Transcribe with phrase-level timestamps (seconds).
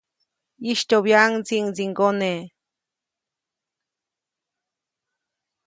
[0.63, 2.31] ʼYistyoʼbyaʼuŋ ndsiʼŋdsiŋgone.